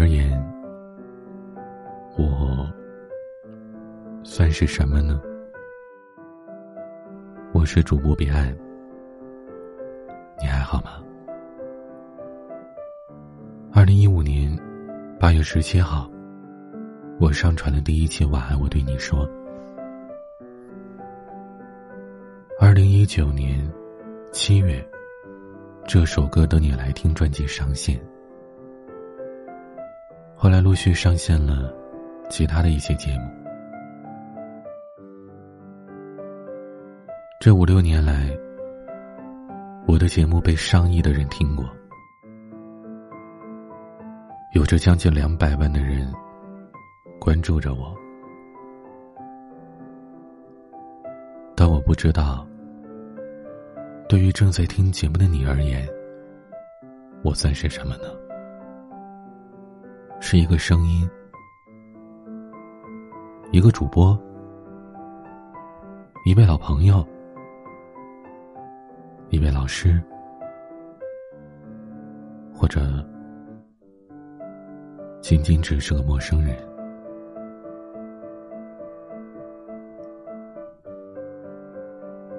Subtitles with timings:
[0.00, 0.32] 而言，
[2.16, 2.66] 我
[4.24, 5.20] 算是什么呢？
[7.52, 8.56] 我是主播彼岸，
[10.40, 11.04] 你还好吗？
[13.74, 14.58] 二零一五年
[15.18, 16.10] 八月十七号，
[17.20, 19.28] 我上传的第一期晚安，我对你说。
[22.58, 23.70] 二零一九年
[24.32, 24.82] 七月，
[25.86, 28.00] 这首歌等你来听专辑上线。
[30.42, 31.70] 后来陆续上线了
[32.30, 33.30] 其他的一些节目。
[37.38, 38.34] 这五六年来，
[39.86, 41.66] 我的节目被上亿的人听过，
[44.54, 46.10] 有着将近两百万的人
[47.18, 47.94] 关注着我，
[51.54, 52.46] 但我不知道。
[54.08, 55.86] 对于正在听节目的你而言，
[57.22, 58.29] 我算是什么呢？
[60.22, 61.08] 是一个声音，
[63.50, 64.16] 一个主播，
[66.26, 67.04] 一位老朋友，
[69.30, 70.00] 一位老师，
[72.54, 72.80] 或者
[75.22, 76.54] 仅仅只是个陌生人。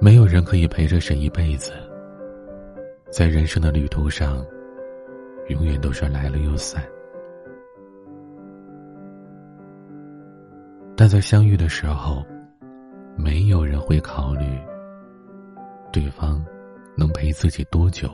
[0.00, 1.72] 没有人可以陪着谁一辈子，
[3.10, 4.44] 在人生的旅途上，
[5.48, 6.82] 永远都是来了又散。
[11.00, 12.26] 但在相遇的时候，
[13.16, 14.58] 没有人会考虑
[15.92, 16.44] 对方
[16.96, 18.10] 能陪自己多久，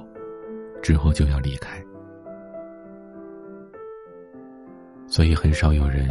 [0.83, 1.83] 之后就要离开。
[5.07, 6.07] 所以，很少有人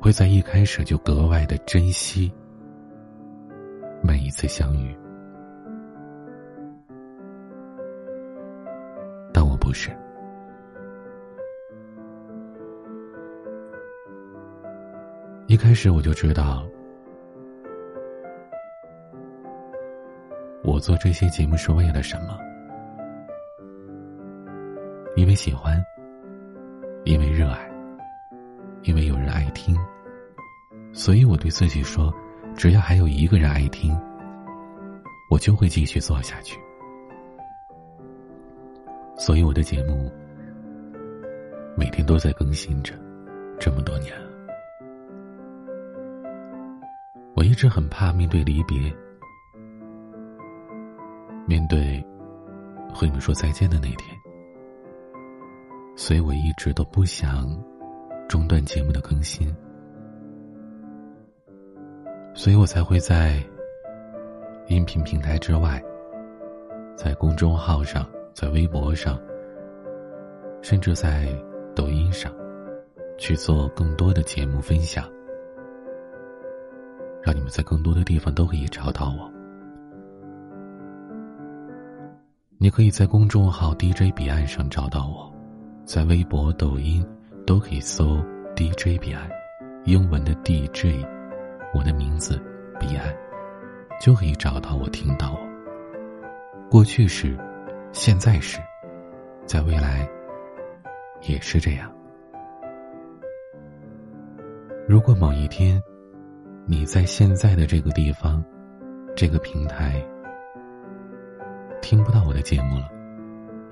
[0.00, 2.32] 会在一开始就格外的珍惜。
[4.02, 4.96] 每一次相遇，
[9.34, 9.90] 但我不是。
[15.60, 16.66] 开始我就知道，
[20.64, 22.38] 我做这些节目是为了什么？
[25.16, 25.78] 因为喜欢，
[27.04, 27.70] 因为热爱，
[28.84, 29.76] 因为有人爱听，
[30.94, 32.10] 所以我对自己说。
[32.56, 33.96] 只要还有一个人爱听，
[35.30, 36.58] 我就会继续做下去。
[39.14, 40.10] 所以我的节目
[41.76, 42.94] 每天都在更新着，
[43.58, 44.12] 这么多年，
[47.40, 48.94] 我一直很怕面对离别，
[51.46, 52.04] 面对
[52.92, 54.14] 和你们说再见的那天，
[55.96, 57.48] 所以我一直都不想
[58.28, 59.50] 中断节目的更新。
[62.34, 63.42] 所以我才会在
[64.68, 65.82] 音频平台之外，
[66.94, 69.18] 在公众号上，在微博上，
[70.60, 71.26] 甚至在
[71.74, 72.30] 抖音上，
[73.16, 75.10] 去做更多的节目分享，
[77.22, 79.30] 让你们在更多的地方都可以找到我。
[82.58, 85.32] 你可以在公众号 DJ 彼岸上找到我，
[85.84, 87.06] 在微博、抖音
[87.46, 88.22] 都可以搜
[88.54, 89.28] DJ 彼岸，
[89.84, 91.06] 英文的 DJ。
[91.72, 92.38] 我的名字，
[92.78, 93.14] 彼岸，
[94.00, 95.38] 就可以找到我，听到我。
[96.68, 97.38] 过去式，
[97.92, 98.58] 现在时，
[99.46, 100.08] 在未来，
[101.22, 101.90] 也是这样。
[104.88, 105.80] 如果某一天，
[106.70, 108.40] 你在现在的这个地方，
[109.16, 110.00] 这个平台，
[111.82, 112.88] 听不到我的节目了，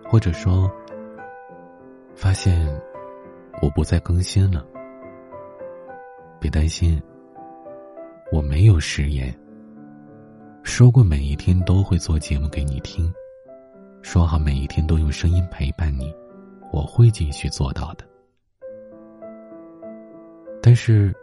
[0.04, 0.68] 或者说，
[2.16, 2.68] 发现
[3.62, 4.66] 我不再更新了，
[6.40, 7.00] 别担心。
[8.32, 9.32] 我没有食言。
[10.64, 13.14] 说过每一天都会做节目给你听，
[14.02, 16.12] 说好每一天都用声音陪伴你，
[16.72, 18.04] 我会继续做到的。
[20.60, 21.14] 但是，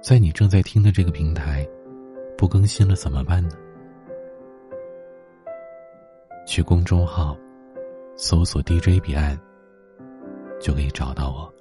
[0.00, 1.68] 在你正在听的这个平台
[2.36, 3.56] 不更新了怎么办呢？
[6.46, 7.36] 去公众号
[8.16, 9.38] 搜索 DJ 彼岸，
[10.60, 11.52] 就可以找到我，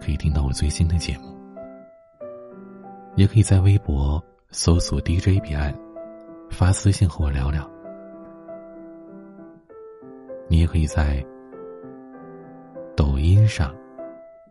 [0.00, 1.34] 可以听到我最新的节目。
[3.16, 5.74] 也可以在微博搜索 DJ 彼岸，
[6.50, 7.68] 发私信和我聊聊。
[10.48, 11.24] 你也可以在
[12.96, 13.74] 抖音上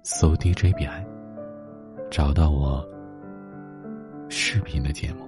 [0.01, 1.05] 搜 DJ 彼岸，
[2.09, 2.83] 找到我
[4.29, 5.27] 视频的节目。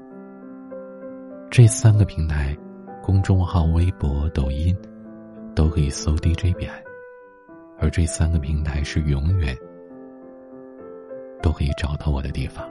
[1.49, 2.57] 这三个平台，
[3.03, 4.75] 公众号、微博、抖音，
[5.53, 6.75] 都可以搜 DJ 彼岸，
[7.77, 9.55] 而这三个平台是永远
[11.41, 12.67] 都可以找到我的地方。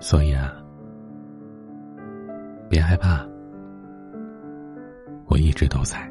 [0.00, 0.56] 所以啊，
[2.68, 3.24] 别害怕，
[5.26, 6.10] 我一直都在。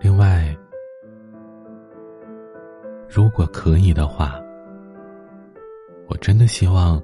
[0.00, 0.41] 另外
[3.14, 4.40] 如果可以的话，
[6.08, 6.98] 我真的希望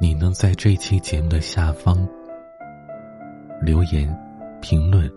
[0.00, 2.08] 你能在这期节目的下方
[3.60, 4.08] 留言、
[4.60, 5.10] 评论，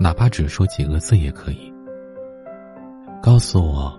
[0.00, 1.70] 哪怕只说几个字也可以，
[3.22, 3.92] 告诉我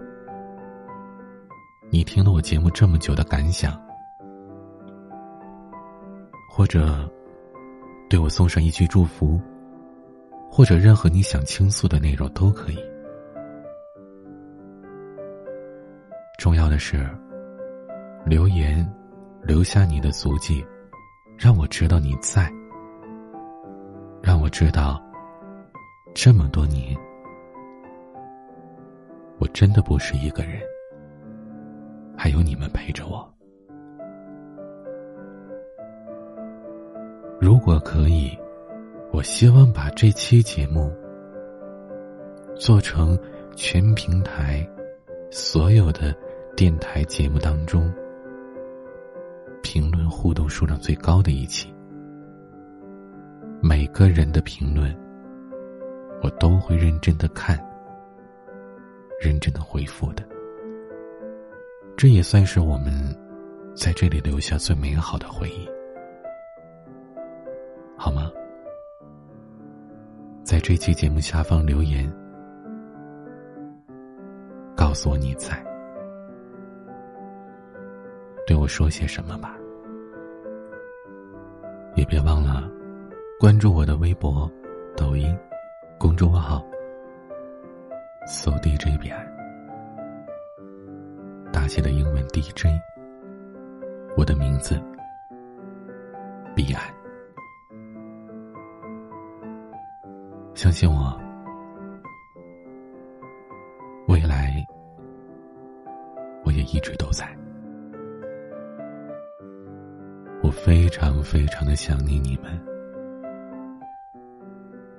[1.91, 3.79] 你听了我节目这么久的感想，
[6.49, 7.07] 或者
[8.09, 9.39] 对我送上一句祝福，
[10.49, 12.88] 或者任何你想倾诉的内容都可以。
[16.39, 17.05] 重要的是。
[18.25, 18.89] 留言，
[19.41, 20.65] 留下你的足迹，
[21.37, 22.49] 让我知道你在，
[24.21, 25.01] 让我知道
[26.13, 26.95] 这么多年，
[29.37, 30.61] 我真的不是一个人，
[32.15, 33.27] 还有你们陪着我。
[37.39, 38.37] 如果可以，
[39.11, 40.89] 我希望把这期节目
[42.55, 43.17] 做成
[43.55, 44.65] 全平台
[45.31, 46.13] 所有的
[46.55, 47.91] 电台节目当中。
[49.61, 51.71] 评论互动数量最高的一期，
[53.61, 54.95] 每个人的评论，
[56.23, 57.59] 我都会认真的看，
[59.21, 60.23] 认真的回复的。
[61.95, 63.15] 这也算是我们
[63.75, 65.69] 在这里留下最美好的回忆，
[67.95, 68.31] 好吗？
[70.41, 72.11] 在这期节目下方留言，
[74.75, 75.68] 告诉我你在。
[78.49, 79.55] 对我说些什么吧，
[81.93, 82.67] 也别忘了
[83.39, 84.51] 关注我的微博、
[84.97, 85.37] 抖音、
[85.99, 86.65] 公众号，
[88.25, 89.23] 搜 DJ 彼岸，
[91.53, 92.65] 大写的英文 DJ，
[94.17, 94.81] 我的名字
[96.55, 96.81] 彼岸，
[100.55, 101.15] 相信我，
[110.61, 112.51] 非常非常的想念你们，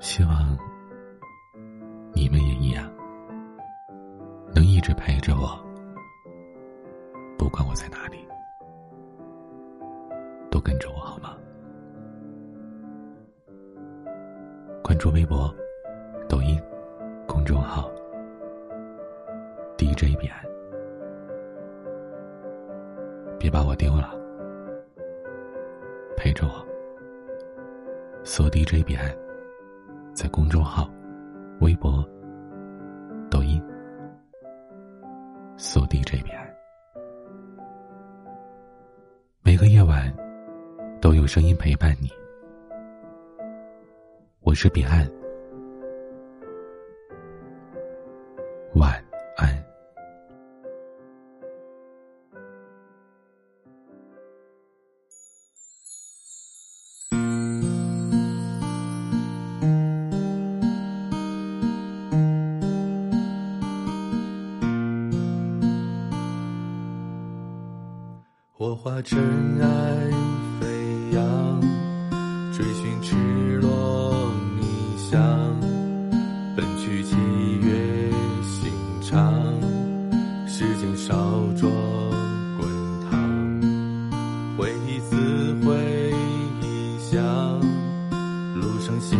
[0.00, 0.56] 希望
[2.12, 2.90] 你们也一样，
[4.54, 5.58] 能一直陪着我，
[7.38, 8.16] 不管我在哪里，
[10.50, 11.36] 都跟着我好吗？
[14.82, 15.54] 关注微博、
[16.26, 16.58] 抖音
[17.28, 17.90] 公众号
[19.76, 20.42] DJ 彼岸，
[23.38, 24.19] 别把我丢了。
[26.20, 26.62] 陪着我，
[28.24, 29.10] 搜 DJ 彼岸，
[30.12, 30.86] 在公众号、
[31.62, 32.06] 微博、
[33.30, 33.58] 抖音
[35.56, 36.46] 搜 DJ 彼岸，
[39.40, 40.14] 每个夜晚
[41.00, 42.10] 都有声音陪伴你。
[44.42, 45.19] 我是彼岸。
[68.60, 69.18] 火花尘
[69.62, 70.10] 埃
[70.60, 70.66] 飞
[71.12, 71.60] 扬，
[72.52, 73.16] 追寻赤
[73.56, 75.18] 裸逆翔，
[76.54, 77.16] 奔去七
[77.62, 78.10] 月
[78.42, 79.32] 心肠，
[80.46, 81.14] 时间烧
[81.56, 81.70] 灼
[82.58, 82.68] 滚
[83.10, 83.18] 烫，
[84.58, 85.16] 回忆撕
[85.64, 86.12] 毁
[86.60, 87.58] 臆想，
[88.60, 89.18] 路上行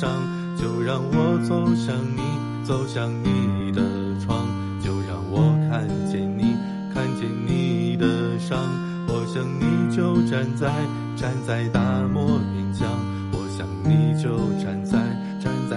[0.00, 0.08] 上。
[0.56, 2.20] 就让我走向你，
[2.64, 3.82] 走向你的
[4.20, 4.46] 窗，
[4.82, 6.54] 就让我看见你，
[6.92, 8.58] 看见你的伤。
[9.08, 10.68] 我想你就站在，
[11.16, 11.80] 站在大
[12.12, 12.88] 漠边疆，
[13.32, 14.98] 我想你就站在
[15.38, 15.52] 站。
[15.70, 15.76] 在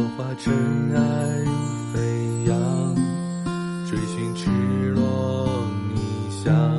[0.00, 0.54] 我化尘
[0.94, 1.00] 埃
[1.92, 2.94] 飞扬，
[3.84, 4.48] 追寻赤
[4.90, 6.77] 裸逆翔，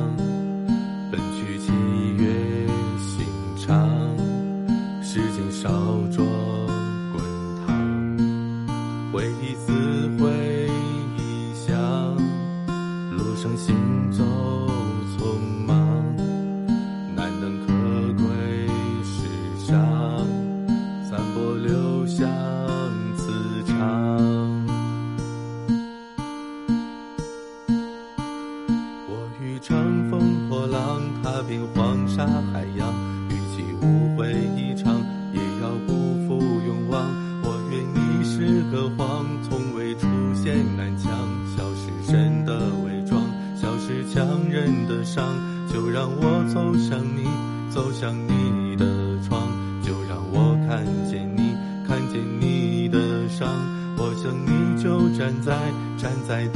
[45.92, 47.24] 让我走向你，
[47.68, 48.84] 走向你的
[49.26, 49.48] 窗，
[49.82, 51.54] 就让我看见你，
[51.86, 53.48] 看见你的伤。
[53.96, 55.52] 我想你就站在
[55.98, 56.46] 站在